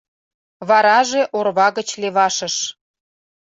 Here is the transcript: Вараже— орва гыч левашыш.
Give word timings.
Вараже— 0.67 1.21
орва 1.37 1.67
гыч 1.77 1.89
левашыш. 2.01 2.55